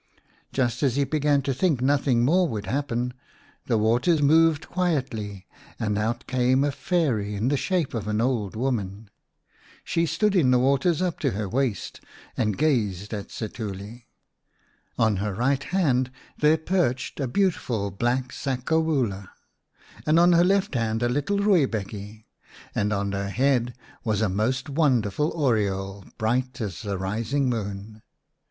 Just 0.51 0.81
as 0.81 0.95
he 0.95 1.03
began 1.03 1.43
to 1.43 1.53
think 1.53 1.79
nothing 1.79 2.25
more 2.25 2.47
would 2.49 2.65
happen, 2.65 3.13
the 3.67 3.77
water 3.77 4.15
moved 4.17 4.67
quietly 4.67 5.45
and 5.79 5.95
out 5.95 6.25
came 6.25 6.63
a 6.63 6.71
Fairy 6.71 7.35
in 7.35 7.49
the 7.49 7.55
shape 7.55 7.93
of 7.93 8.07
an 8.07 8.19
old 8.19 8.55
woman. 8.55 9.11
She 9.83 10.07
stood 10.07 10.35
in 10.35 10.49
the 10.49 10.57
waters 10.57 11.03
up 11.03 11.19
to 11.19 11.29
her 11.37 11.47
waist 11.47 12.01
and 12.35 12.57
gazed 12.57 13.11
5 13.11 13.11
Setuli; 13.11 13.19
i 13.19 13.19
at 13.19 13.27
Setuli. 13.85 14.03
On 14.97 15.15
her 15.17 15.35
right 15.35 15.63
hand 15.65 16.09
there 16.35 16.57
perched 16.57 17.19
a 17.19 17.27
beautiful 17.27 17.91
black 17.91 18.31
sakobula, 18.31 19.29
on 20.07 20.31
her 20.33 20.43
left 20.43 20.73
hand 20.73 21.03
a 21.03 21.09
little 21.09 21.37
rooibekkie, 21.37 22.25
and 22.73 22.91
on 22.91 23.11
her 23.11 23.29
head 23.29 23.75
was 24.03 24.21
a 24.23 24.29
most 24.29 24.67
wonder 24.67 25.11
ful 25.11 25.29
oriole, 25.35 26.05
bright 26.17 26.59
as 26.59 26.81
the 26.81 26.97
rising 26.97 27.47
moon. 27.47 28.01